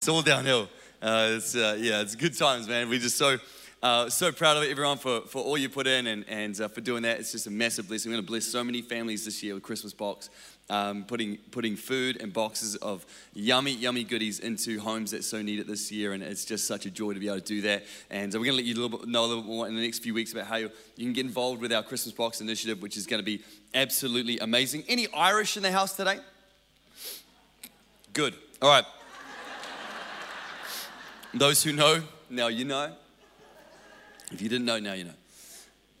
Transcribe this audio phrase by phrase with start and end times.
[0.00, 0.66] It's all downhill.
[1.02, 2.88] Uh, it's, uh, yeah, it's good times, man.
[2.88, 3.36] We're just so,
[3.82, 6.80] uh, so proud of everyone for, for all you put in and, and uh, for
[6.80, 7.20] doing that.
[7.20, 8.10] It's just a massive blessing.
[8.10, 10.30] We're going to bless so many families this year with Christmas box,
[10.70, 15.58] um, putting, putting food and boxes of yummy, yummy goodies into homes that so need
[15.58, 16.14] it this year.
[16.14, 17.84] And it's just such a joy to be able to do that.
[18.08, 19.82] And we're going to let you a little bit, know a little more in the
[19.82, 22.96] next few weeks about how you can get involved with our Christmas box initiative, which
[22.96, 23.42] is going to be
[23.74, 24.82] absolutely amazing.
[24.88, 26.20] Any Irish in the house today?
[28.14, 28.34] Good.
[28.62, 28.86] All right.
[31.32, 32.92] Those who know, now you know.
[34.32, 35.14] If you didn't know, now you know.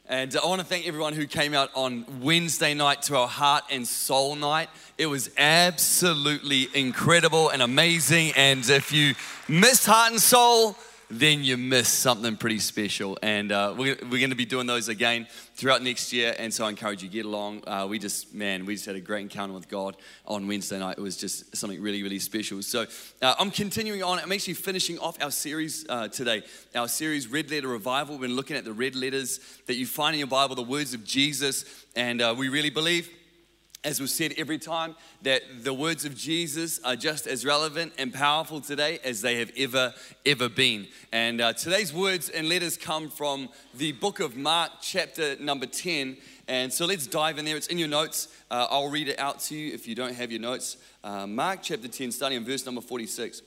[0.08, 3.62] And I want to thank everyone who came out on Wednesday night to our Heart
[3.70, 4.68] and Soul Night.
[4.98, 8.32] It was absolutely incredible and amazing.
[8.34, 9.14] And if you
[9.46, 10.76] missed Heart and Soul,
[11.10, 13.18] then you miss something pretty special.
[13.22, 16.34] And uh, we're, we're going to be doing those again throughout next year.
[16.38, 17.64] And so I encourage you get along.
[17.66, 20.98] Uh, we just, man, we just had a great encounter with God on Wednesday night.
[20.98, 22.62] It was just something really, really special.
[22.62, 22.86] So
[23.20, 24.20] uh, I'm continuing on.
[24.20, 26.42] I'm actually finishing off our series uh, today,
[26.74, 28.14] our series Red Letter Revival.
[28.14, 30.94] We've been looking at the red letters that you find in your Bible, the words
[30.94, 31.64] of Jesus.
[31.96, 33.10] And uh, we really believe
[33.82, 38.12] as we've said every time, that the words of Jesus are just as relevant and
[38.12, 39.94] powerful today as they have ever,
[40.26, 40.86] ever been.
[41.12, 46.18] And uh, today's words and letters come from the book of Mark, chapter number 10.
[46.46, 47.56] And so let's dive in there.
[47.56, 48.28] It's in your notes.
[48.50, 50.76] Uh, I'll read it out to you if you don't have your notes.
[51.02, 53.40] Uh, Mark chapter 10, starting in verse number 46,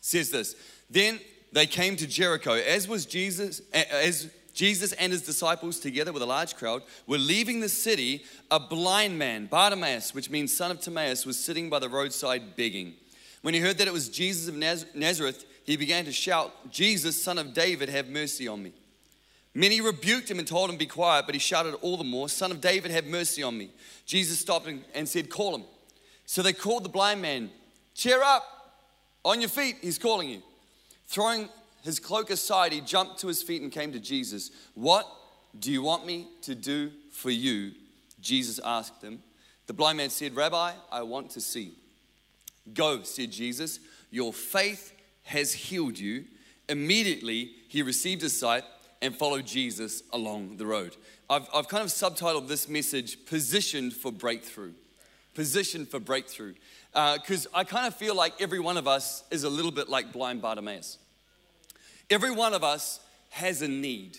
[0.00, 0.56] says this
[0.88, 1.20] Then
[1.52, 6.26] they came to Jericho, as was Jesus, as Jesus and his disciples, together with a
[6.26, 8.24] large crowd, were leaving the city.
[8.50, 12.94] A blind man, Bartimaeus, which means son of Timaeus, was sitting by the roadside begging.
[13.42, 17.36] When he heard that it was Jesus of Nazareth, he began to shout, Jesus, son
[17.36, 18.72] of David, have mercy on me.
[19.52, 22.50] Many rebuked him and told him, Be quiet, but he shouted all the more, Son
[22.50, 23.70] of David, have mercy on me.
[24.06, 25.64] Jesus stopped and said, Call him.
[26.24, 27.50] So they called the blind man,
[27.94, 28.44] Cheer up,
[29.22, 30.42] on your feet, he's calling you.
[31.08, 31.50] Throwing
[31.86, 34.50] his cloak aside, he jumped to his feet and came to Jesus.
[34.74, 35.06] What
[35.56, 37.74] do you want me to do for you?
[38.20, 39.22] Jesus asked him.
[39.68, 41.74] The blind man said, Rabbi, I want to see.
[42.74, 43.78] Go, said Jesus.
[44.10, 46.24] Your faith has healed you.
[46.68, 48.64] Immediately, he received his sight
[49.00, 50.96] and followed Jesus along the road.
[51.30, 54.72] I've, I've kind of subtitled this message, Positioned for Breakthrough.
[55.34, 56.54] Positioned for Breakthrough.
[56.92, 59.88] Because uh, I kind of feel like every one of us is a little bit
[59.88, 60.98] like blind Bartimaeus.
[62.10, 63.00] Every one of us
[63.30, 64.18] has a need.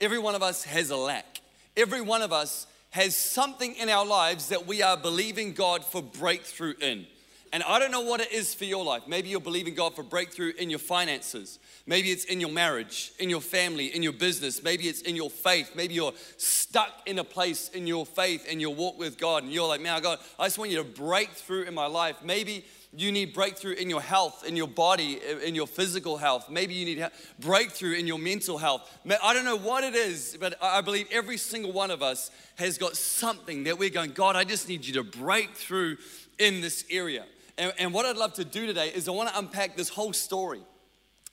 [0.00, 1.40] Every one of us has a lack.
[1.76, 6.02] Every one of us has something in our lives that we are believing God for
[6.02, 7.06] breakthrough in.
[7.52, 9.02] And I don't know what it is for your life.
[9.08, 11.58] Maybe you're believing God for breakthrough in your finances.
[11.84, 14.62] Maybe it's in your marriage, in your family, in your business.
[14.62, 15.72] Maybe it's in your faith.
[15.74, 19.42] Maybe you're stuck in a place in your faith and your walk with God.
[19.42, 22.22] And you're like, man, God, I just want you to break through in my life.
[22.24, 26.50] Maybe you need breakthrough in your health, in your body, in your physical health.
[26.50, 27.06] Maybe you need
[27.38, 28.90] breakthrough in your mental health.
[29.22, 32.78] I don't know what it is, but I believe every single one of us has
[32.78, 35.98] got something that we're going, God, I just need you to break through
[36.38, 37.24] in this area.
[37.56, 40.12] And, and what I'd love to do today is I want to unpack this whole
[40.12, 40.62] story.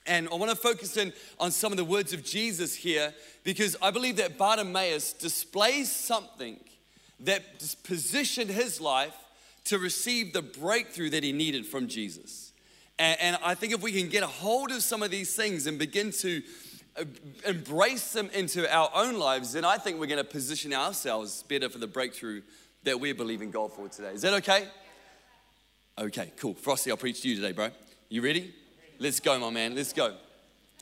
[0.06, 3.14] And I want to focus in on some of the words of Jesus here
[3.44, 6.60] because I believe that Bartimaeus displays something
[7.22, 7.42] that
[7.84, 9.16] positioned his life
[9.68, 12.54] to receive the breakthrough that he needed from Jesus.
[13.00, 15.68] And, and I think if we can get a hold of some of these things
[15.68, 16.42] and begin to
[16.98, 17.04] uh,
[17.46, 21.70] embrace them into our own lives, then I think we're going to position ourselves better
[21.70, 22.42] for the breakthrough
[22.84, 24.14] that we're believing God for today.
[24.14, 24.68] Is that okay?
[26.00, 26.54] Okay, cool.
[26.54, 27.70] Frosty, I'll preach to you today, bro.
[28.10, 28.54] You ready?
[29.00, 29.76] Let's go, my man.
[29.76, 30.16] Let's go.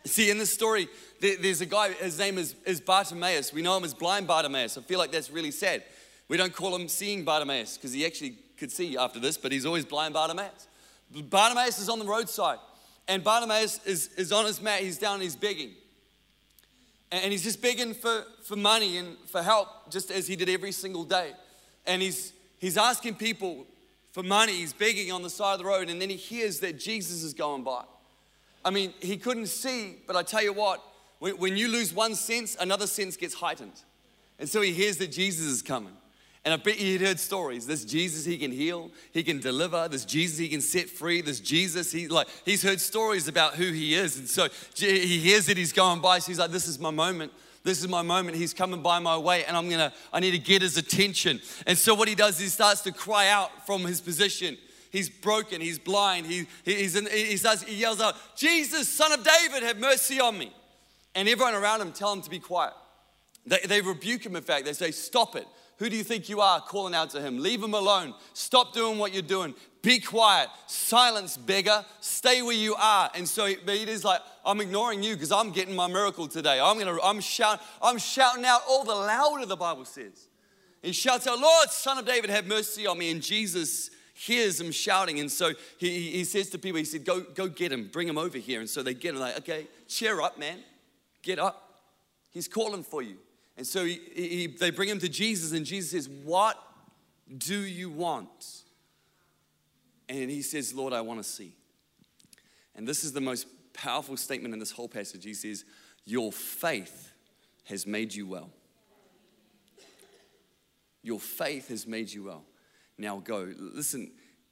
[0.05, 0.87] See, in this story,
[1.19, 3.51] there's a guy, his name is, is Bartimaeus.
[3.51, 4.77] We know him as blind Bartimaeus.
[4.77, 5.83] I feel like that's really sad.
[6.27, 9.65] We don't call him seeing Bartimaeus because he actually could see after this, but he's
[9.65, 10.67] always blind Bartimaeus.
[11.11, 12.59] Bartimaeus is on the roadside,
[13.07, 15.71] and Bartimaeus is, is on his mat, he's down, he's begging.
[17.11, 20.71] And he's just begging for, for money and for help, just as he did every
[20.71, 21.31] single day.
[21.85, 23.65] And he's, he's asking people
[24.11, 26.79] for money, he's begging on the side of the road, and then he hears that
[26.79, 27.83] Jesus is going by.
[28.63, 30.83] I mean, he couldn't see, but I tell you what,
[31.19, 33.83] when, when you lose one sense, another sense gets heightened.
[34.39, 35.93] And so he hears that Jesus is coming.
[36.45, 37.65] And I bet you'd heard stories.
[37.65, 39.87] This Jesus he can heal, he can deliver.
[39.87, 41.21] This Jesus he can set free.
[41.21, 45.47] This Jesus he like he's heard stories about who he is, and so he hears
[45.47, 46.19] that he's going by.
[46.19, 47.33] So he's like, "This is my moment.
[47.63, 48.37] This is my moment.
[48.37, 49.91] He's coming by my way, and I'm gonna.
[50.13, 53.29] I need to get his attention." And so what he does, he starts to cry
[53.29, 54.55] out from his position.
[54.91, 55.61] He's broken.
[55.61, 56.27] He's blind.
[56.27, 57.63] He he's in, he starts.
[57.63, 60.53] He yells out, "Jesus, Son of David, have mercy on me!"
[61.15, 62.73] And everyone around him tell him to be quiet.
[63.47, 64.35] They, they rebuke him.
[64.35, 65.47] In fact, they say, "Stop it."
[65.77, 67.39] Who do you think you are calling out to him?
[67.39, 68.13] Leave him alone.
[68.33, 69.53] Stop doing what you're doing.
[69.81, 70.49] Be quiet.
[70.67, 71.85] Silence, beggar.
[71.99, 73.11] Stay where you are.
[73.13, 76.59] And so Peter's like, I'm ignoring you because I'm getting my miracle today.
[76.59, 80.27] I'm gonna, I'm shout, I'm shouting out all the louder, the Bible says.
[80.81, 83.11] He shouts out, Lord, son of David, have mercy on me.
[83.11, 85.19] And Jesus hears him shouting.
[85.19, 88.17] And so he, he says to people, he said, go, go get him, bring him
[88.17, 88.61] over here.
[88.61, 90.59] And so they get him, like, okay, cheer up, man.
[91.21, 91.81] Get up.
[92.31, 93.17] He's calling for you.
[93.57, 96.61] And so he, he, they bring him to Jesus, and Jesus says, What
[97.37, 98.63] do you want?
[100.09, 101.55] And he says, Lord, I want to see.
[102.75, 105.23] And this is the most powerful statement in this whole passage.
[105.23, 105.63] He says,
[106.05, 107.13] Your faith
[107.65, 108.49] has made you well.
[111.01, 112.43] Your faith has made you well.
[112.97, 113.53] Now go.
[113.57, 114.11] Listen,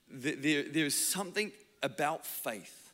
[0.09, 1.51] there, there is something
[1.81, 2.91] about faith.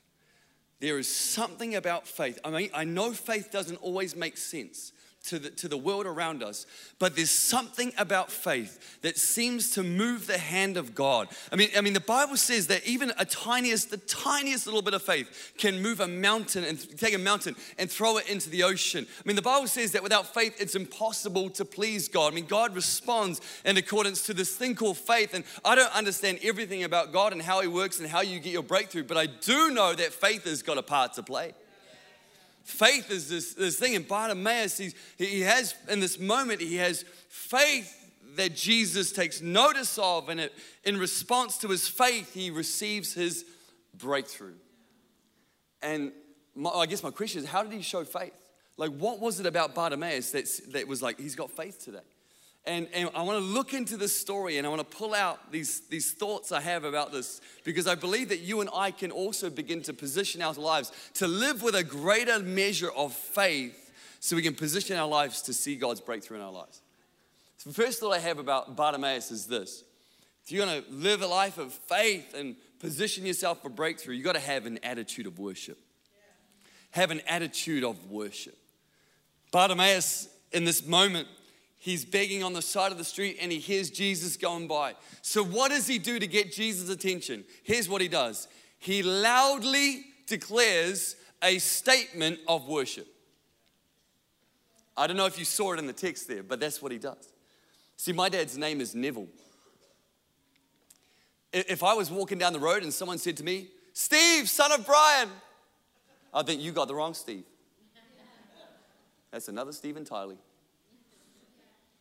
[0.80, 2.40] There is something about faith.
[2.44, 4.94] I mean, I know faith doesn't always make sense
[5.26, 6.66] to the, to the world around us,
[6.98, 11.28] but there's something about faith that seems to move the hand of God.
[11.52, 14.94] I mean, I mean, the Bible says that even a tiniest, the tiniest little bit
[14.94, 18.64] of faith can move a mountain and take a mountain and throw it into the
[18.64, 19.06] ocean.
[19.10, 22.32] I mean, the Bible says that without faith, it's impossible to please God.
[22.32, 25.34] I mean, God responds in accordance to this thing called faith.
[25.34, 28.54] And I don't understand everything about God and how He works and how you get
[28.54, 31.54] your breakthrough, but I do know that faith has got a part to play.
[32.70, 33.96] Faith is this, this thing.
[33.96, 37.96] And Bartimaeus, he's, he has, in this moment, he has faith
[38.36, 40.30] that Jesus takes notice of.
[40.30, 43.46] And it, in response to his faith, he receives his
[43.98, 44.56] breakthrough.
[45.82, 46.12] And
[46.56, 48.34] my, I guess my question is how did he show faith?
[48.78, 52.00] Like, what was it about Bartimaeus that, that was like, he's got faith today?
[52.66, 55.52] And, and I want to look into this story and I want to pull out
[55.52, 59.12] these, these thoughts I have about this because I believe that you and I can
[59.12, 64.36] also begin to position our lives to live with a greater measure of faith so
[64.36, 66.82] we can position our lives to see God's breakthrough in our lives.
[67.58, 69.84] So the first thought I have about Bartimaeus is this
[70.44, 74.26] if you're going to live a life of faith and position yourself for breakthrough, you've
[74.26, 75.78] got to have an attitude of worship.
[76.92, 78.58] Have an attitude of worship.
[79.52, 81.28] Bartimaeus, in this moment,
[81.82, 84.96] He's begging on the side of the street and he hears Jesus going by.
[85.22, 87.46] So, what does he do to get Jesus' attention?
[87.64, 88.48] Here's what he does
[88.80, 93.08] he loudly declares a statement of worship.
[94.96, 96.98] I don't know if you saw it in the text there, but that's what he
[96.98, 97.32] does.
[97.96, 99.28] See, my dad's name is Neville.
[101.54, 104.86] If I was walking down the road and someone said to me, Steve, son of
[104.86, 105.30] Brian,
[106.34, 107.46] I think you got the wrong Steve.
[109.32, 110.38] That's another Steve entirely.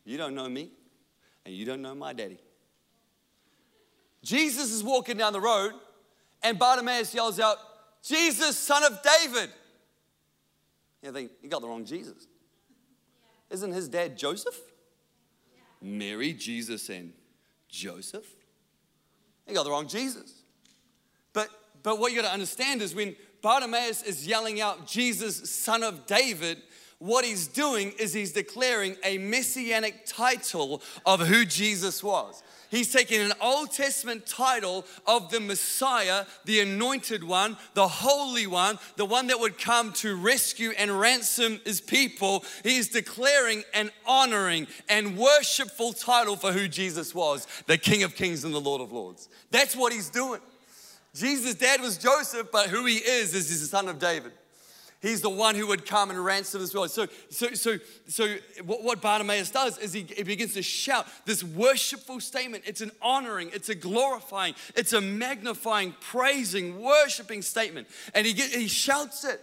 [0.09, 0.71] You don't know me,
[1.45, 2.39] and you don't know my daddy.
[4.23, 5.73] Jesus is walking down the road,
[6.43, 7.59] and Bartimaeus yells out,
[8.03, 9.51] Jesus, son of David.
[11.03, 12.27] You think, you got the wrong Jesus.
[13.51, 14.59] Isn't his dad Joseph?
[15.83, 17.13] Mary, Jesus, and
[17.69, 18.27] Joseph.
[19.47, 20.41] You got the wrong Jesus.
[21.35, 21.51] But,
[21.83, 26.07] but what you got to understand is when Bartimaeus is yelling out, Jesus, son of
[26.07, 26.63] David,
[26.99, 32.43] what he's doing is he's declaring a messianic title of who Jesus was.
[32.71, 38.79] He's taking an Old Testament title of the Messiah, the anointed one, the holy one,
[38.97, 42.45] the one that would come to rescue and ransom his people.
[42.63, 48.45] He's declaring an honoring and worshipful title for who Jesus was, the King of Kings
[48.45, 49.31] and the Lord of Lords.
[49.51, 50.41] That's what he's doing.
[51.15, 54.33] Jesus' dad was Joseph, but who he is is he's the son of David.
[55.01, 56.89] He's the one who would come and ransom as well.
[56.89, 57.77] So, so, so,
[58.09, 62.65] so what, what Bartimaeus does is he, he begins to shout this worshipful statement.
[62.67, 67.87] It's an honoring, it's a glorifying, it's a magnifying, praising, worshiping statement.
[68.13, 69.41] And he, get, he shouts it.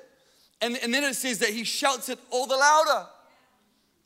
[0.62, 3.08] And, and then it says that he shouts it all the louder.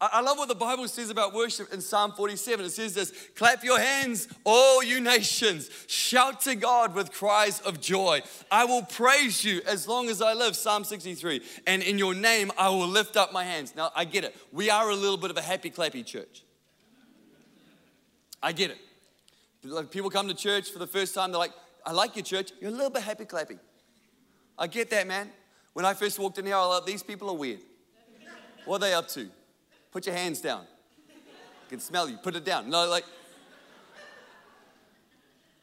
[0.01, 2.65] I love what the Bible says about worship in Psalm 47.
[2.65, 5.69] It says this Clap your hands, all you nations.
[5.87, 8.21] Shout to God with cries of joy.
[8.49, 10.55] I will praise you as long as I live.
[10.55, 11.41] Psalm 63.
[11.67, 13.75] And in your name, I will lift up my hands.
[13.75, 14.37] Now, I get it.
[14.53, 16.43] We are a little bit of a happy, clappy church.
[18.41, 18.77] I get it.
[19.65, 21.51] Like people come to church for the first time, they're like,
[21.85, 22.53] I like your church.
[22.61, 23.59] You're a little bit happy, clappy.
[24.57, 25.29] I get that, man.
[25.73, 27.59] When I first walked in here, I thought, these people are weird.
[28.63, 29.29] What are they up to?
[29.91, 30.65] Put your hands down.
[31.09, 32.17] I can smell you.
[32.17, 32.69] Put it down.
[32.69, 33.05] No, like,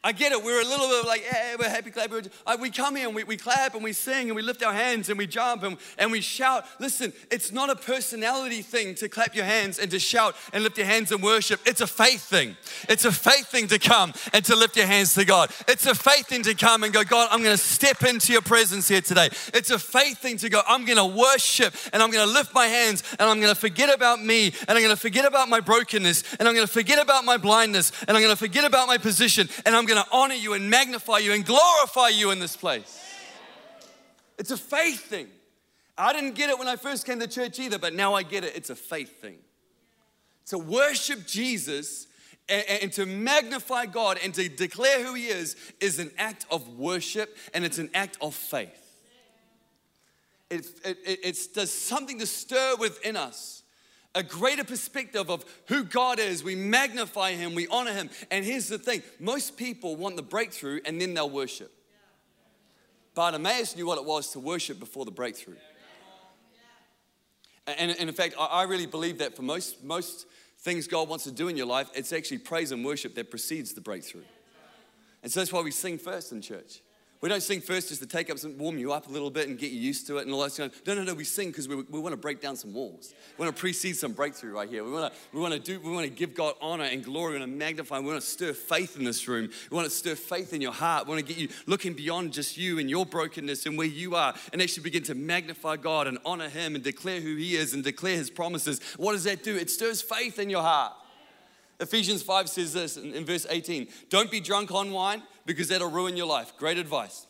[0.03, 0.41] I get it.
[0.41, 2.13] We're a little bit like, yeah, we're happy, clap.
[2.13, 4.71] Uh, we come here and we, we clap and we sing and we lift our
[4.71, 6.65] hands and we jump and, and we shout.
[6.79, 10.77] Listen, it's not a personality thing to clap your hands and to shout and lift
[10.77, 11.59] your hands and worship.
[11.65, 12.55] It's a faith thing.
[12.87, 15.49] It's a faith thing to come and to lift your hands to God.
[15.67, 18.43] It's a faith thing to come and go, God, I'm going to step into your
[18.43, 19.29] presence here today.
[19.53, 22.53] It's a faith thing to go, I'm going to worship and I'm going to lift
[22.53, 25.49] my hands and I'm going to forget about me and I'm going to forget about
[25.49, 28.63] my brokenness and I'm going to forget about my blindness and I'm going to forget
[28.63, 32.09] about my position and I'm going going to honor you and magnify you and glorify
[32.09, 33.03] you in this place.
[34.37, 35.27] It's a faith thing.
[35.97, 38.43] I didn't get it when I first came to church either, but now I get
[38.43, 38.55] it.
[38.55, 39.37] It's a faith thing.
[40.47, 42.05] To worship Jesus
[42.47, 46.77] and, and, to magnify God and to declare who He is is an act of
[46.77, 48.83] worship and it's an act of faith.
[50.49, 53.63] It, it, it, it does something to stir within us
[54.17, 56.43] a greater perspective of who God is.
[56.43, 58.09] We magnify Him, we honor Him.
[58.31, 61.71] And here's the thing most people want the breakthrough and then they'll worship.
[63.13, 65.55] Bartimaeus knew what it was to worship before the breakthrough.
[67.67, 70.25] And, and in fact, I really believe that for most, most
[70.59, 73.73] things God wants to do in your life, it's actually praise and worship that precedes
[73.73, 74.23] the breakthrough.
[75.21, 76.81] And so that's why we sing first in church.
[77.19, 79.47] We don't sing first just to take up some, warm you up a little bit
[79.47, 80.85] and get you used to it and all that kind of.
[80.85, 81.15] No, no, no.
[81.15, 83.15] We sing because we, we want to break down some walls.
[83.37, 84.83] We want to precede some breakthrough right here.
[84.83, 87.33] We want to we want to do we want to give God honor and glory
[87.33, 87.99] We want to magnify.
[87.99, 89.49] We want to stir faith in this room.
[89.71, 91.07] We want to stir faith in your heart.
[91.07, 94.15] We want to get you looking beyond just you and your brokenness and where you
[94.15, 97.73] are and actually begin to magnify God and honor Him and declare who He is
[97.73, 98.79] and declare His promises.
[98.97, 99.55] What does that do?
[99.55, 100.93] It stirs faith in your heart.
[101.79, 105.89] Ephesians 5 says this in, in verse 18 Don't be drunk on wine because that'll
[105.89, 106.53] ruin your life.
[106.57, 107.25] Great advice.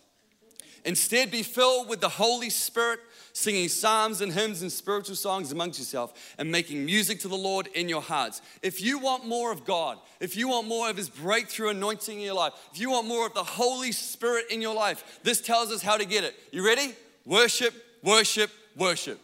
[0.84, 3.00] Instead, be filled with the Holy Spirit,
[3.34, 7.68] singing psalms and hymns and spiritual songs amongst yourself, and making music to the Lord
[7.68, 8.42] in your hearts.
[8.62, 12.26] If you want more of God, if you want more of His breakthrough anointing in
[12.26, 15.72] your life, if you want more of the Holy Spirit in your life, this tells
[15.72, 16.36] us how to get it.
[16.52, 16.96] You ready?
[17.26, 19.20] Worship, worship, worship.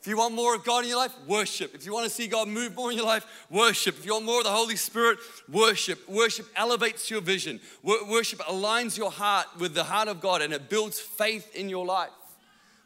[0.00, 1.74] If you want more of God in your life, worship.
[1.74, 3.98] If you want to see God move more in your life, worship.
[3.98, 5.18] If you want more of the Holy Spirit,
[5.50, 6.08] worship.
[6.08, 7.58] Worship elevates your vision.
[7.82, 11.84] Worship aligns your heart with the heart of God and it builds faith in your
[11.84, 12.10] life.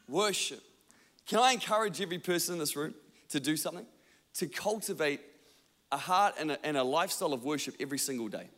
[0.08, 0.62] Worship.
[1.26, 2.94] Can I encourage every person in this room
[3.28, 3.86] to do something?
[4.34, 5.20] To cultivate
[5.92, 8.48] a heart and a, and a lifestyle of worship every single day.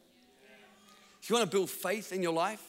[1.20, 2.62] If you want to build faith in your life,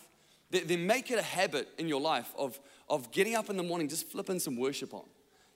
[0.50, 3.88] then make it a habit in your life of, of getting up in the morning,
[3.88, 5.04] just flipping some worship on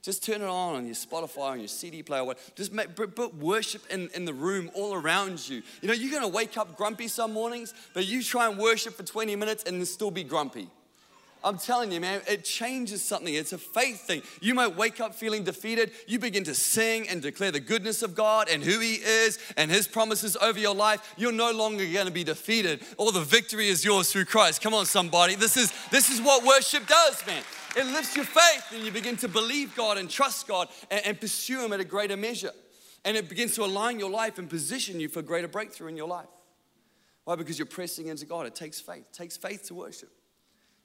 [0.01, 2.24] just turn it on on your Spotify, on your CD player.
[2.56, 5.62] Just make, put worship in, in the room all around you.
[5.82, 9.03] You know, you're to wake up grumpy some mornings, but you try and worship for
[9.03, 10.70] 20 minutes and still be grumpy.
[11.41, 13.34] I'm telling you, man, it changes something.
[13.34, 14.24] It's a faith thing.
[14.41, 15.91] You might wake up feeling defeated.
[16.05, 19.72] You begin to sing and declare the goodness of God and who He is and
[19.72, 21.13] His promises over your life.
[21.17, 22.81] You're no longer going to be defeated.
[22.98, 24.62] All the victory is yours through Christ.
[24.62, 25.36] Come on, somebody.
[25.36, 27.43] This is this is what worship does, man.
[27.77, 31.22] It lifts your faith and you begin to believe God and trust God and, and
[31.22, 32.51] pursue Him at a greater measure.
[33.05, 36.08] And it begins to align your life and position you for greater breakthrough in your
[36.08, 36.27] life.
[37.24, 37.36] Why?
[37.36, 38.46] Because you're pressing into God.
[38.46, 39.05] It takes faith.
[39.10, 40.10] It takes faith to worship.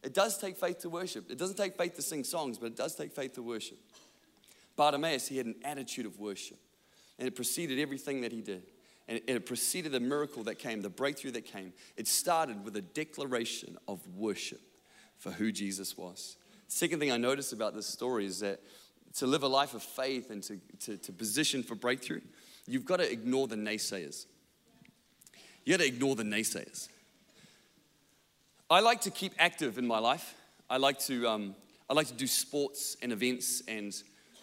[0.05, 1.31] It does take faith to worship.
[1.31, 3.79] It doesn't take faith to sing songs, but it does take faith to worship.
[4.77, 6.59] Bartimaeus, he had an attitude of worship,
[7.19, 8.65] and it preceded everything that he did.
[9.07, 11.75] And it preceded the miracle that came, the breakthrough that came.
[11.97, 14.61] It started with a declaration of worship
[15.19, 16.37] for who Jesus was.
[16.69, 18.61] Second thing I noticed about this story is that
[19.17, 22.23] to live a life of faith and to, to, to position for breakthrough,
[22.67, 24.25] you've got to ignore the naysayers.
[25.65, 26.89] You got to ignore the naysayers.
[28.71, 30.35] I like to keep active in my life.
[30.71, 31.55] I like to, um,
[31.91, 33.95] I like to do sports and events and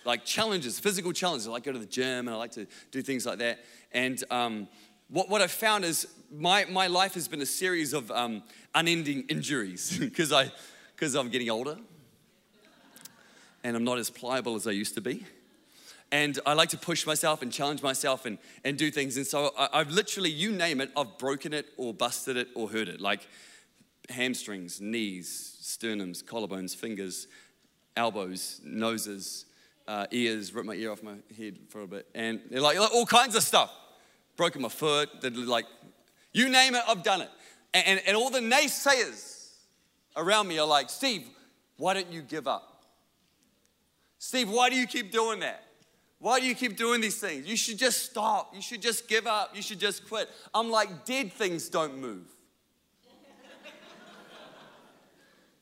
[0.06, 1.48] like challenges, physical challenges.
[1.48, 3.66] I like to go to the gym and I like to do things like that.
[3.92, 4.68] And um,
[5.10, 8.44] what, what I've found is my, my life has been a series of um,
[8.75, 10.51] unending injuries because I,
[10.96, 11.78] because I'm getting older
[13.63, 15.25] and I'm not as pliable as I used to be.
[16.12, 19.18] And I like to push myself and challenge myself and, and do things.
[19.18, 22.70] And so I, I've literally, you name it, I've broken it or busted it or
[22.70, 23.01] hurt it.
[23.01, 23.28] Like
[24.12, 27.27] hamstrings, knees, sternums, collarbones, fingers,
[27.96, 29.46] elbows, noses,
[29.88, 32.08] uh, ears, ripped my ear off my head for a bit.
[32.13, 33.72] And like, like all kinds of stuff.
[34.38, 35.65] Broken my foot, like,
[36.34, 37.30] you name it, I've done it.
[37.74, 39.50] And, and, and all the naysayers
[40.15, 41.27] around me are like, Steve,
[41.77, 42.86] why don't you give up?
[44.18, 45.63] Steve, why do you keep doing that?
[46.20, 47.48] Why do you keep doing these things?
[47.48, 48.53] You should just stop.
[48.53, 49.56] You should just give up.
[49.56, 50.30] You should just quit.
[50.53, 52.27] I'm like, dead things don't move.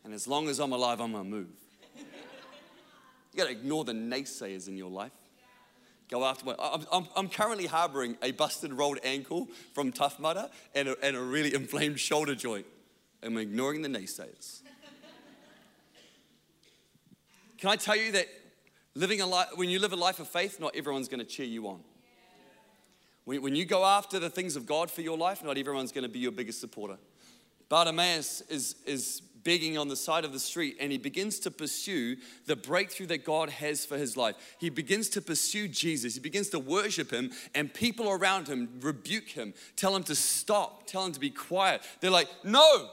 [0.03, 1.49] And as long as I'm alive, I'm gonna move.
[1.95, 5.11] You gotta ignore the naysayers in your life.
[6.09, 6.55] Go after my.
[6.59, 11.15] I'm, I'm, I'm currently harboring a busted rolled ankle from Tough Mudder and a, and
[11.15, 12.65] a really inflamed shoulder joint.
[13.21, 14.61] I'm ignoring the naysayers.
[17.59, 18.27] Can I tell you that
[18.95, 21.45] Living a life, when you live a life of faith, not everyone's going to cheer
[21.45, 21.79] you on.
[23.23, 26.03] When, when you go after the things of God for your life, not everyone's going
[26.03, 26.97] to be your biggest supporter.
[27.69, 32.15] Bartimaeus is, is begging on the side of the street and he begins to pursue
[32.45, 34.35] the breakthrough that God has for his life.
[34.59, 36.13] He begins to pursue Jesus.
[36.13, 40.85] He begins to worship him, and people around him rebuke him, tell him to stop,
[40.85, 41.81] tell him to be quiet.
[41.99, 42.91] They're like, No,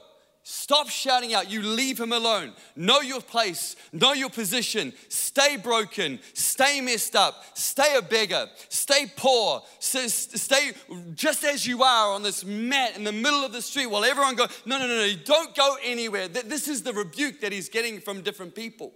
[0.49, 1.51] Stop shouting out.
[1.51, 2.53] You leave him alone.
[2.77, 3.75] Know your place.
[3.91, 4.93] Know your position.
[5.09, 6.19] Stay broken.
[6.33, 7.43] Stay messed up.
[7.53, 8.47] Stay a beggar.
[8.69, 9.61] Stay poor.
[9.79, 10.71] Stay
[11.15, 14.35] just as you are on this mat in the middle of the street while everyone
[14.35, 16.29] goes, no, no, no, no, don't go anywhere.
[16.29, 18.93] This is the rebuke that he's getting from different people.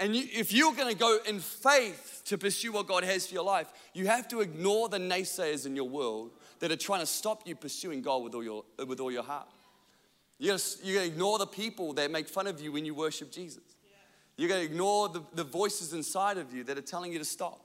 [0.00, 3.44] And if you're going to go in faith to pursue what God has for your
[3.44, 7.46] life, you have to ignore the naysayers in your world that are trying to stop
[7.46, 9.46] you pursuing God with all your, with all your heart.
[10.38, 13.62] You're going to ignore the people that make fun of you when you worship Jesus.
[14.36, 17.24] You're going to ignore the, the voices inside of you that are telling you to
[17.24, 17.60] stop.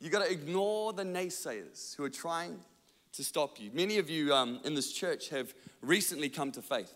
[0.00, 2.58] You've got to ignore the naysayers who are trying
[3.12, 3.70] to stop you.
[3.72, 6.92] Many of you um, in this church have recently come to faith.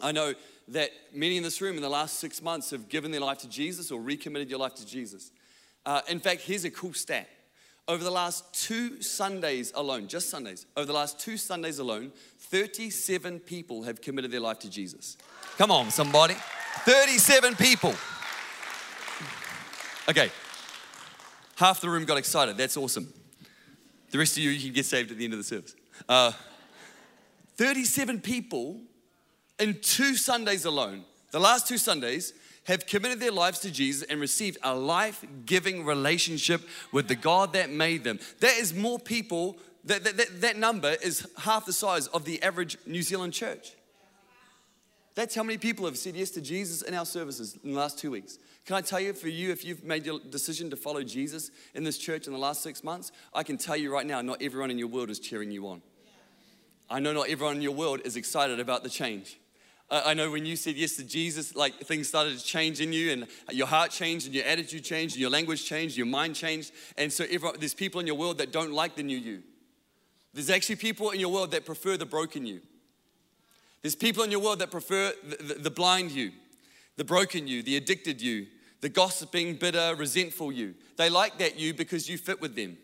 [0.00, 0.34] I know
[0.68, 3.48] that many in this room in the last six months have given their life to
[3.48, 5.32] Jesus or recommitted your life to Jesus.
[5.84, 7.28] Uh, in fact, here's a cool stat
[7.88, 13.40] over the last two Sundays alone, just Sundays, over the last two Sundays alone, 37
[13.40, 15.16] people have committed their life to Jesus.
[15.58, 16.34] Come on, somebody.
[16.84, 17.94] 37 people.
[20.08, 20.30] Okay,
[21.56, 22.56] half the room got excited.
[22.56, 23.12] That's awesome.
[24.10, 25.74] The rest of you, you can get saved at the end of the service.
[26.08, 26.32] Uh,
[27.56, 28.80] 37 people
[29.58, 32.32] in two Sundays alone, the last two Sundays,
[32.64, 37.52] have committed their lives to Jesus and received a life giving relationship with the God
[37.54, 38.20] that made them.
[38.40, 42.42] That is more people, that, that, that, that number is half the size of the
[42.42, 43.72] average New Zealand church.
[45.14, 47.98] That's how many people have said yes to Jesus in our services in the last
[47.98, 48.38] two weeks.
[48.64, 51.82] Can I tell you, for you, if you've made your decision to follow Jesus in
[51.82, 54.70] this church in the last six months, I can tell you right now, not everyone
[54.70, 55.82] in your world is cheering you on.
[56.88, 59.38] I know not everyone in your world is excited about the change.
[59.92, 63.12] I know when you said yes to Jesus, like things started to change in you,
[63.12, 66.72] and your heart changed, and your attitude changed, and your language changed, your mind changed.
[66.96, 69.42] And so everyone, uh, there's people in your world that don't like the new you.
[70.32, 72.62] There's actually people in your world that prefer the broken you.
[73.82, 76.32] There's people in your world that prefer the, the, the blind you,
[76.96, 78.46] the broken you, the addicted you,
[78.80, 80.74] the gossiping, bitter, resentful you.
[80.96, 82.78] They like that you because you fit with them,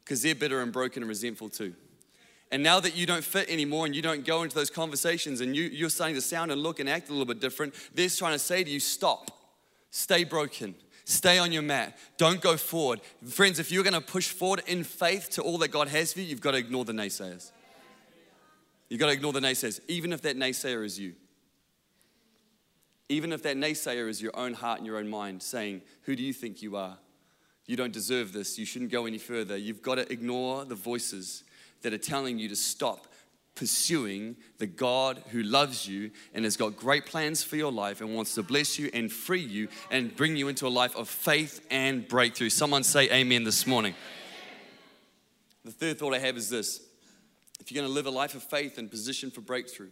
[0.00, 1.74] because they're bitter and broken and resentful too.
[2.54, 5.56] And now that you don't fit anymore and you don't go into those conversations and
[5.56, 8.34] you, you're starting to sound and look and act a little bit different, they're trying
[8.34, 9.32] to say to you, stop,
[9.90, 10.76] stay broken.
[11.04, 11.98] Stay on your mat.
[12.16, 13.00] Don't go forward.
[13.28, 16.20] Friends, if you're going to push forward in faith to all that God has for
[16.20, 17.50] you, you've got to ignore the naysayers.
[18.88, 21.14] You've got to ignore the naysayers, even if that naysayer is you.
[23.08, 26.22] Even if that naysayer is your own heart and your own mind saying, Who do
[26.22, 26.98] you think you are?
[27.66, 28.58] You don't deserve this.
[28.60, 29.56] You shouldn't go any further.
[29.56, 31.42] You've got to ignore the voices
[31.84, 33.06] that are telling you to stop
[33.54, 38.14] pursuing the God who loves you and has got great plans for your life and
[38.14, 41.64] wants to bless you and free you and bring you into a life of faith
[41.70, 42.48] and breakthrough.
[42.48, 43.94] Someone say amen this morning.
[45.64, 46.80] The third thought I have is this
[47.60, 49.90] if you're going to live a life of faith and position for breakthrough,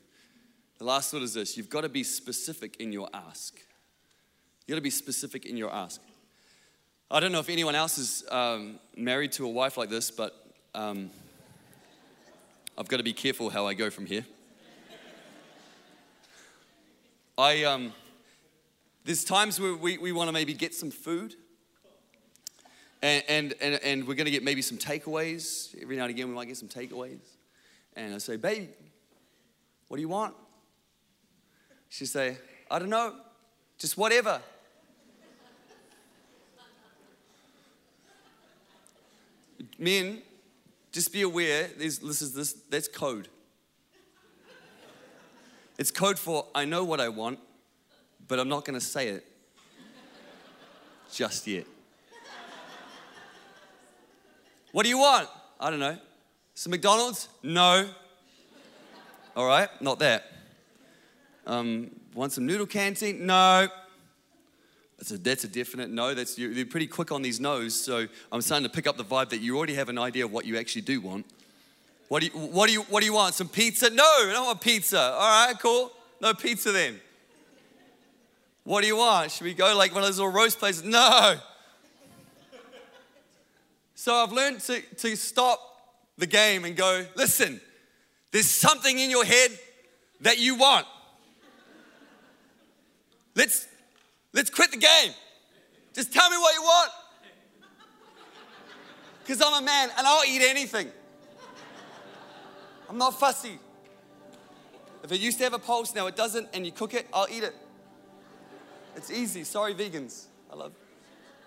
[0.78, 3.54] the last thought is this you've got to be specific in your ask.
[4.66, 6.00] You've got to be specific in your ask.
[7.10, 10.34] I don't know if anyone else is um, married to a wife like this, but
[10.74, 11.10] um,
[12.82, 14.26] I've got to be careful how I go from here.
[17.38, 17.92] I, um,
[19.04, 21.36] there's times where we, we want to maybe get some food.
[23.00, 25.80] And, and, and, and we're going to get maybe some takeaways.
[25.80, 27.20] Every now and again, we might get some takeaways.
[27.94, 28.70] And I say, baby,
[29.86, 30.34] what do you want?
[31.88, 32.36] She say,
[32.68, 33.14] I don't know,
[33.78, 34.42] just whatever.
[39.78, 40.22] Men,
[40.92, 43.28] just be aware, this is this, that's code.
[45.78, 47.38] It's code for I know what I want,
[48.28, 49.26] but I'm not to say it
[51.10, 51.64] just yet.
[54.70, 55.28] What do you want?
[55.58, 55.98] I don't know.
[56.54, 57.28] Some McDonald's?
[57.42, 57.88] No.
[59.34, 60.24] All right, not that.
[61.46, 63.26] Um, want some noodle canteen?
[63.26, 63.68] No.
[65.10, 66.14] That's a, definite no.
[66.14, 69.30] That's, you're pretty quick on these no's, so I'm starting to pick up the vibe
[69.30, 71.26] that you already have an idea of what you actually do want.
[72.06, 73.34] What do you, what do you, what do you want?
[73.34, 73.90] Some pizza?
[73.90, 75.00] No, I don't want pizza.
[75.00, 75.90] All right, cool.
[76.20, 77.00] No pizza then.
[78.62, 79.32] What do you want?
[79.32, 80.84] Should we go like one of those little roast places?
[80.84, 81.34] No.
[83.96, 85.58] So I've learned to, to stop
[86.16, 87.60] the game and go, listen,
[88.30, 89.50] there's something in your head
[90.20, 90.86] that you want.
[93.34, 93.66] Let's
[94.32, 95.12] Let's quit the game.
[95.94, 96.90] Just tell me what you want.
[99.22, 100.88] Because I'm a man and I'll eat anything.
[102.88, 103.58] I'm not fussy.
[105.02, 107.26] If it used to have a pulse, now it doesn't, and you cook it, I'll
[107.30, 107.54] eat it.
[108.96, 109.44] It's easy.
[109.44, 110.26] Sorry, vegans.
[110.50, 110.72] I love,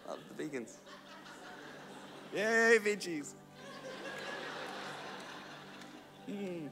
[0.07, 0.73] love the vegans.
[2.33, 3.33] Yay, veggies.
[6.29, 6.69] Mm.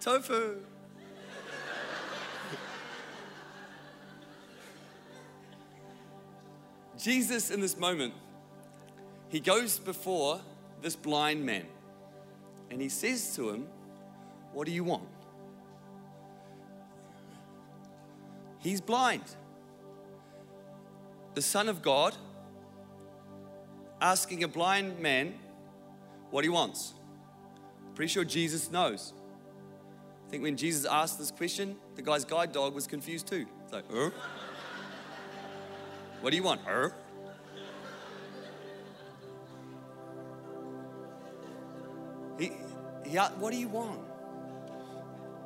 [0.00, 0.58] Tofu.
[7.06, 8.12] Jesus, in this moment,
[9.28, 10.40] he goes before
[10.82, 11.64] this blind man
[12.68, 13.68] and he says to him,
[14.52, 15.06] What do you want?
[18.58, 19.22] He's blind.
[21.34, 22.16] The Son of God
[24.00, 25.34] asking a blind man
[26.32, 26.92] what he wants.
[27.94, 29.12] Pretty sure Jesus knows.
[30.26, 33.46] I think when Jesus asked this question, the guy's guide dog was confused too.
[33.62, 34.12] It's like, er?
[36.26, 36.60] What do you want?
[36.66, 36.92] Er?
[42.36, 42.50] He,
[43.06, 44.00] he, what do you want?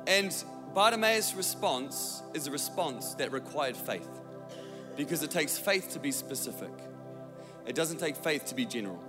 [0.07, 0.33] And
[0.73, 4.09] Bartimaeus' response is a response that required faith
[4.97, 6.73] because it takes faith to be specific.
[7.67, 9.03] It doesn't take faith to be general.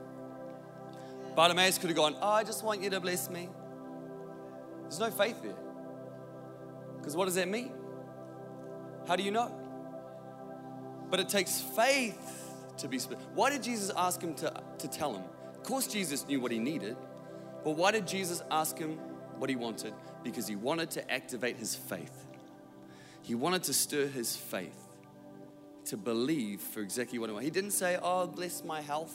[1.34, 3.48] Bartimaeus could have gone, oh, I just want you to bless me.
[4.82, 5.56] There's no faith there.
[6.98, 7.72] Because what does that mean?
[9.08, 9.61] How do you know?
[11.12, 13.28] But it takes faith to be specific.
[13.34, 15.22] Why did Jesus ask him to, to tell him?
[15.50, 16.96] Of course, Jesus knew what he needed.
[17.62, 18.96] But why did Jesus ask him
[19.36, 19.92] what he wanted?
[20.24, 22.26] Because he wanted to activate his faith.
[23.20, 24.88] He wanted to stir his faith
[25.84, 27.44] to believe for exactly what he wanted.
[27.44, 29.14] He didn't say, Oh, bless my health.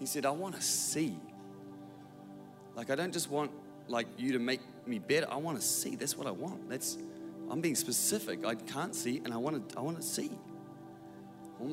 [0.00, 1.16] He said, I want to see.
[2.74, 3.52] Like, I don't just want
[3.86, 5.28] like you to make me better.
[5.30, 5.94] I want to see.
[5.94, 6.68] That's what I want.
[6.68, 6.98] That's
[7.52, 8.44] I'm being specific.
[8.44, 9.78] I can't see, and I want to.
[9.78, 10.32] I want to see.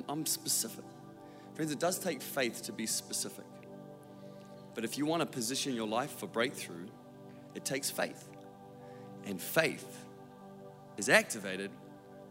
[0.07, 0.85] I'm, specific,
[1.55, 1.71] friends.
[1.71, 3.45] It does take faith to be specific.
[4.75, 6.87] But if you want to position your life for breakthrough,
[7.53, 8.27] it takes faith.
[9.25, 10.05] And faith
[10.97, 11.71] is activated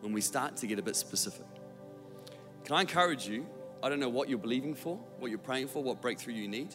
[0.01, 1.47] when we start to get a bit specific.
[2.65, 3.47] Can I encourage you?
[3.83, 6.75] I don't know what you're believing for, what you're praying for, what breakthrough you need,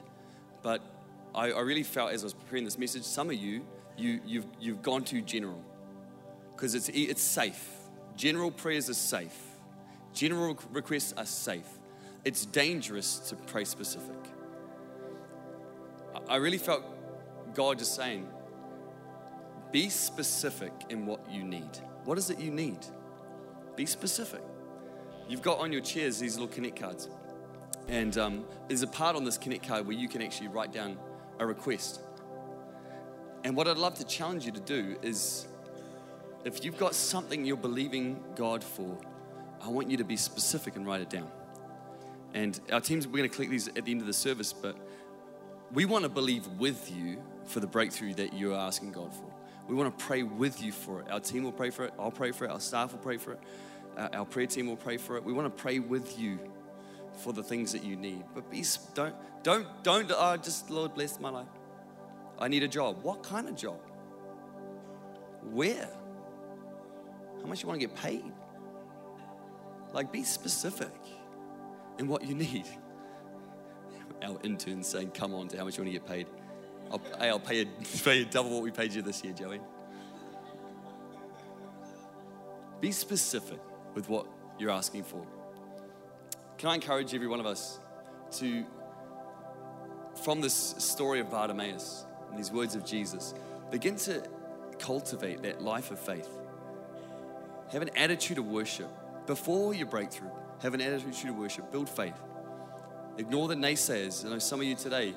[0.61, 0.81] but
[1.33, 3.65] I, I really felt as I was preparing this message, some of you,
[3.97, 5.63] you you've, you've gone too general
[6.55, 7.69] because it's, it's safe.
[8.15, 9.37] General prayers are safe,
[10.17, 11.67] general requests are safe.
[12.25, 14.17] It's dangerous to pray specific.
[16.27, 16.83] I really felt
[17.53, 18.27] God just saying,
[19.71, 21.69] be specific in what you need.
[22.03, 22.79] What is it you need?
[23.75, 24.41] Be specific.
[25.29, 27.09] You've got on your chairs these little Connect cards.
[27.87, 30.97] And um, there's a part on this Connect card where you can actually write down
[31.37, 32.01] a request.
[33.43, 35.47] And what I'd love to challenge you to do is
[36.43, 38.97] if you've got something you're believing God for,
[39.61, 41.29] I want you to be specific and write it down.
[42.33, 44.77] And our teams, we're going to collect these at the end of the service, but
[45.73, 49.25] we want to believe with you for the breakthrough that you're asking God for.
[49.67, 51.11] We want to pray with you for it.
[51.11, 51.93] Our team will pray for it.
[51.99, 52.51] I'll pray for it.
[52.51, 53.39] Our staff will pray for it.
[53.97, 55.23] Uh, our prayer team will pray for it.
[55.23, 56.39] We want to pray with you
[57.17, 58.23] for the things that you need.
[58.33, 61.47] But be, don't, don't, don't, oh, just Lord bless my life.
[62.39, 63.03] I need a job.
[63.03, 63.79] What kind of job?
[65.51, 65.89] Where?
[67.41, 68.31] How much you want to get paid?
[69.97, 70.93] Like, be specific
[71.97, 72.67] in what you need
[74.21, 76.27] our interns saying, come on to how much you want to get paid.
[76.91, 77.67] I'll, hey, I'll pay you,
[78.03, 79.59] pay you double what we paid you this year, Joey.
[82.79, 83.59] Be specific
[83.95, 84.27] with what
[84.59, 85.25] you're asking for.
[86.59, 87.79] Can I encourage every one of us
[88.33, 88.65] to,
[90.23, 93.33] from this story of Bartimaeus and these words of Jesus,
[93.71, 94.21] begin to
[94.77, 96.29] cultivate that life of faith.
[97.71, 98.91] Have an attitude of worship.
[99.27, 101.71] Before your breakthrough, have an attitude of worship.
[101.71, 102.15] Build faith.
[103.17, 104.25] Ignore the naysayers.
[104.25, 105.13] I know some of you today,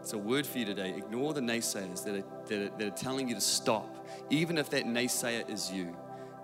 [0.00, 0.90] it's a word for you today.
[0.90, 4.68] Ignore the naysayers that are, that are, that are telling you to stop, even if
[4.70, 5.96] that naysayer is you.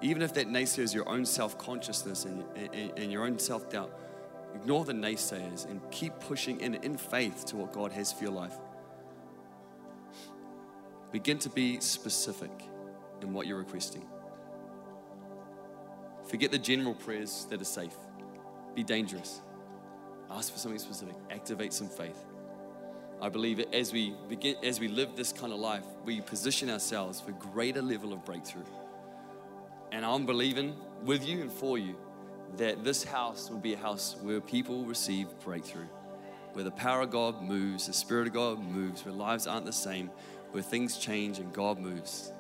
[0.03, 3.69] Even if that naysayer is your own self consciousness and, and, and your own self
[3.69, 3.93] doubt,
[4.55, 8.33] ignore the naysayers and keep pushing in, in faith to what God has for your
[8.33, 8.55] life.
[11.13, 12.51] Begin to be specific
[13.21, 14.07] in what you're requesting.
[16.31, 17.97] Forget the general prayers that are safe,
[18.77, 19.41] be dangerous.
[20.31, 21.17] Ask for something specific.
[21.29, 22.25] Activate some faith.
[23.21, 26.71] I believe that as we begin, as we live this kind of life, we position
[26.71, 28.65] ourselves for greater level of breakthrough.
[29.91, 31.97] And I'm believing with you and for you
[32.59, 35.89] that this house will be a house where people receive breakthrough,
[36.53, 39.73] where the power of God moves, the Spirit of God moves, where lives aren't the
[39.73, 40.11] same,
[40.53, 42.33] where things change and God moves.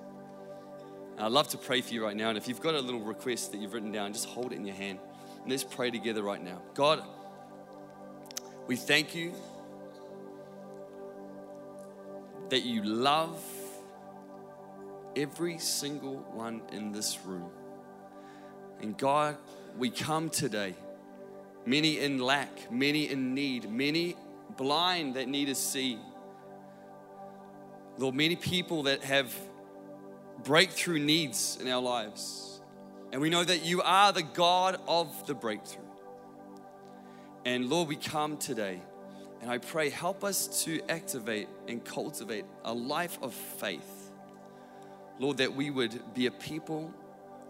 [1.20, 2.30] And I'd love to pray for you right now.
[2.30, 4.64] And if you've got a little request that you've written down, just hold it in
[4.64, 4.98] your hand.
[5.42, 6.62] And let's pray together right now.
[6.72, 7.02] God,
[8.66, 9.34] we thank you
[12.48, 13.38] that you love
[15.14, 17.50] every single one in this room.
[18.80, 19.36] And God,
[19.76, 20.74] we come today,
[21.66, 24.16] many in lack, many in need, many
[24.56, 25.98] blind that need to see.
[27.98, 29.34] Lord, many people that have
[30.44, 32.60] breakthrough needs in our lives.
[33.12, 35.82] And we know that you are the God of the breakthrough.
[37.44, 38.80] And Lord, we come today
[39.40, 44.10] and I pray, help us to activate and cultivate a life of faith.
[45.18, 46.92] Lord, that we would be a people,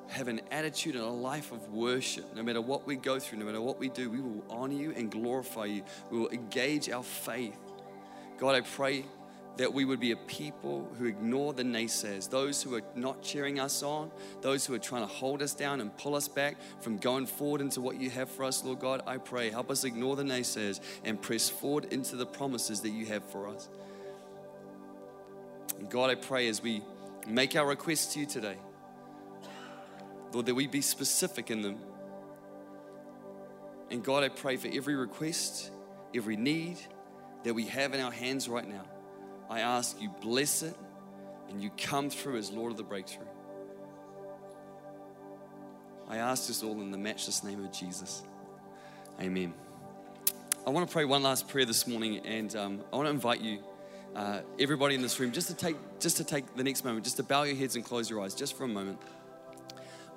[0.09, 2.35] have an attitude and a life of worship.
[2.35, 4.93] No matter what we go through, no matter what we do, we will honor you
[4.97, 5.83] and glorify you.
[6.11, 7.59] We will engage our faith.
[8.39, 9.05] God, I pray
[9.61, 13.61] that we would be a people who ignore the naysayers, those who are not cheering
[13.61, 16.97] us on, those who are trying to hold us down and pull us back from
[16.97, 19.03] going forward into what you have for us, Lord God.
[19.07, 23.05] I pray, help us ignore the naysayers and press forward into the promises that you
[23.05, 23.69] have for us.
[25.79, 26.83] And God, I pray as we
[27.29, 28.57] make our requests to you today,
[30.33, 31.77] Lord, that we be specific in them.
[33.91, 35.71] And God, I pray for every request,
[36.15, 36.79] every need
[37.45, 38.87] that we have in our hands right now.
[39.51, 40.77] I ask you, bless it
[41.51, 43.27] and you come through as Lord of the breakthrough.
[46.09, 48.23] I ask this all in the matchless name of Jesus.
[49.21, 49.53] Amen.
[50.67, 53.41] I want to pray one last prayer this morning, and um, I want to invite
[53.41, 53.59] you,
[54.15, 57.17] uh, everybody in this room, just to take just to take the next moment, just
[57.17, 58.99] to bow your heads and close your eyes, just for a moment.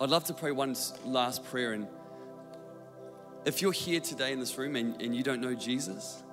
[0.02, 1.88] I'd love to pray one last prayer, and
[3.46, 6.24] if you're here today in this room and, and you don't know Jesus,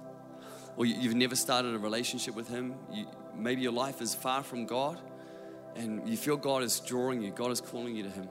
[0.81, 3.05] or you've never started a relationship with Him, you,
[3.37, 4.99] maybe your life is far from God,
[5.77, 8.31] and you feel God is drawing you, God is calling you to Him.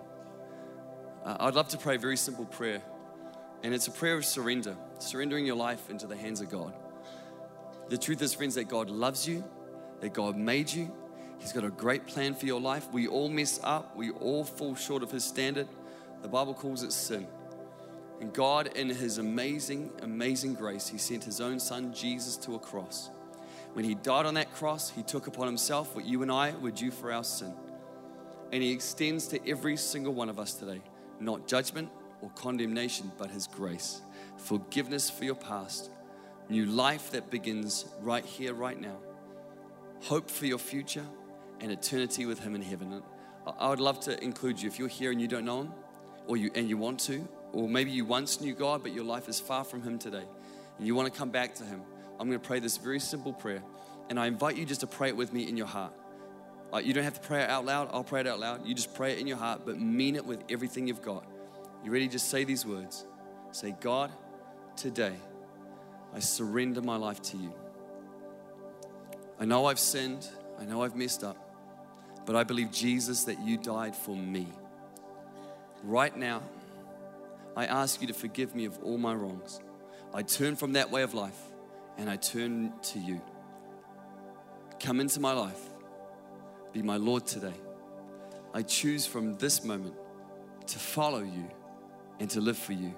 [1.24, 2.82] Uh, I'd love to pray a very simple prayer,
[3.62, 6.74] and it's a prayer of surrender, surrendering your life into the hands of God.
[7.88, 9.44] The truth is, friends, that God loves you,
[10.00, 10.92] that God made you,
[11.38, 12.88] He's got a great plan for your life.
[12.92, 15.68] We all mess up, we all fall short of His standard.
[16.24, 17.28] The Bible calls it sin.
[18.20, 22.60] And God, in His amazing, amazing grace, He sent His own Son, Jesus, to a
[22.60, 23.10] cross.
[23.74, 26.72] When He died on that cross, He took upon Himself what you and I were
[26.72, 27.54] due for our sin.
[28.52, 30.82] And He extends to every single one of us today
[31.22, 31.90] not judgment
[32.22, 34.02] or condemnation, but His grace,
[34.38, 35.90] forgiveness for your past,
[36.50, 38.98] new life that begins right here, right now,
[40.02, 41.06] hope for your future,
[41.60, 43.02] and eternity with Him in heaven.
[43.58, 45.74] I would love to include you if you're here and you don't know Him,
[46.28, 49.28] or you and you want to, or maybe you once knew God, but your life
[49.28, 50.24] is far from Him today,
[50.78, 51.82] and you want to come back to Him,
[52.20, 53.64] I'm going to pray this very simple prayer.
[54.10, 55.94] And I invite you just to pray it with me in your heart.
[56.74, 58.66] Uh, you don't have to pray it out loud, I'll pray it out loud.
[58.66, 61.26] You just pray it in your heart, but mean it with everything you've got.
[61.84, 62.08] You ready?
[62.08, 63.06] Just say these words.
[63.52, 64.12] Say, God,
[64.76, 65.14] today
[66.14, 67.54] I surrender my life to you.
[69.40, 70.28] I know I've sinned,
[70.60, 71.38] I know I've messed up,
[72.26, 74.48] but I believe, Jesus, that you died for me.
[75.84, 76.42] Right now,
[77.56, 79.60] I ask you to forgive me of all my wrongs.
[80.14, 81.38] I turn from that way of life
[81.98, 83.22] and I turn to you.
[84.80, 85.60] Come into my life.
[86.72, 87.54] Be my Lord today.
[88.54, 89.96] I choose from this moment
[90.68, 91.50] to follow you
[92.20, 92.94] and to live for you.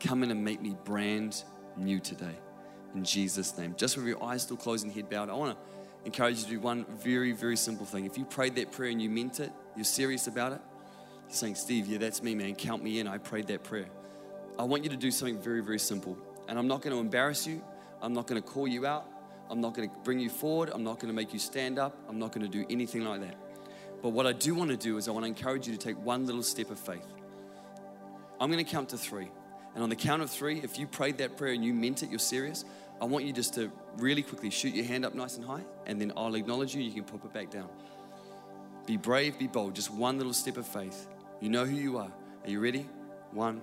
[0.00, 1.42] Come in and make me brand
[1.76, 2.36] new today.
[2.94, 3.74] In Jesus' name.
[3.76, 5.58] Just with your eyes still closed and head bowed, I want to
[6.04, 8.06] encourage you to do one very, very simple thing.
[8.06, 10.60] If you prayed that prayer and you meant it, you're serious about it,
[11.28, 12.54] saying, Steve, yeah, that's me, man.
[12.54, 13.08] Count me in.
[13.08, 13.88] I prayed that prayer.
[14.58, 16.16] I want you to do something very, very simple.
[16.48, 17.62] And I'm not going to embarrass you.
[18.02, 19.06] I'm not going to call you out.
[19.50, 20.70] I'm not going to bring you forward.
[20.72, 21.96] I'm not going to make you stand up.
[22.08, 23.36] I'm not going to do anything like that.
[24.02, 25.96] But what I do want to do is I want to encourage you to take
[26.04, 27.06] one little step of faith.
[28.40, 29.30] I'm going to count to three.
[29.74, 32.10] And on the count of three, if you prayed that prayer and you meant it,
[32.10, 32.64] you're serious,
[33.00, 36.00] I want you just to really quickly shoot your hand up nice and high, and
[36.00, 36.82] then I'll acknowledge you.
[36.82, 37.68] You can pop it back down.
[38.86, 39.74] Be brave, be bold.
[39.74, 41.06] Just one little step of faith.
[41.40, 42.10] You know who you are.
[42.44, 42.88] Are you ready?
[43.32, 43.60] One,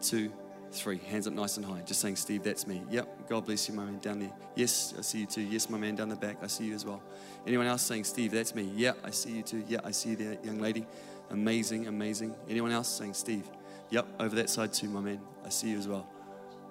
[0.00, 0.30] two,
[0.70, 0.98] three.
[0.98, 1.80] Hands up nice and high.
[1.80, 2.82] Just saying, Steve, that's me.
[2.90, 3.28] Yep.
[3.28, 4.32] God bless you, my man, down there.
[4.54, 5.40] Yes, I see you too.
[5.40, 6.36] Yes, my man, down the back.
[6.42, 7.02] I see you as well.
[7.46, 8.70] Anyone else saying, Steve, that's me?
[8.76, 9.64] Yeah, I see you too.
[9.66, 10.86] Yeah, I see you there, young lady.
[11.30, 12.34] Amazing, amazing.
[12.48, 13.48] Anyone else saying, Steve?
[13.90, 15.20] Yep, over that side too, my man.
[15.46, 16.06] I see you as well.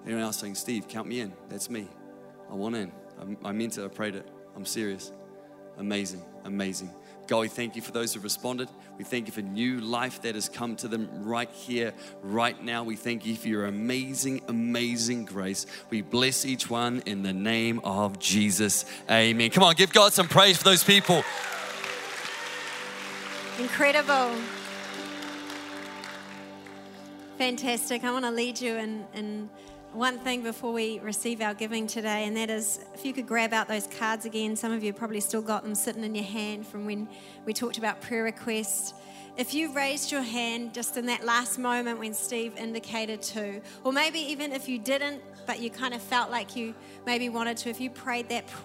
[0.04, 1.32] Anyone else saying, Steve, count me in?
[1.48, 1.88] That's me.
[2.50, 2.92] I want in.
[3.20, 3.84] I, I meant it.
[3.84, 4.28] I prayed it.
[4.54, 5.12] I'm serious.
[5.78, 6.90] Amazing, amazing.
[7.28, 8.70] God, we thank you for those who responded.
[8.96, 12.82] We thank you for new life that has come to them right here, right now.
[12.84, 15.66] We thank you for your amazing, amazing grace.
[15.90, 18.86] We bless each one in the name of Jesus.
[19.10, 19.50] Amen.
[19.50, 21.22] Come on, give God some praise for those people.
[23.58, 24.34] Incredible.
[27.36, 28.04] Fantastic.
[28.04, 29.50] I want to lead you in, in
[29.92, 33.52] one thing before we receive our giving today, and that is if you could grab
[33.52, 34.54] out those cards again.
[34.54, 37.08] Some of you probably still got them sitting in your hand from when
[37.46, 38.92] we talked about prayer requests.
[39.36, 43.92] If you raised your hand just in that last moment when Steve indicated to, or
[43.92, 46.74] maybe even if you didn't, but you kind of felt like you
[47.06, 48.58] maybe wanted to, if you prayed that prayer.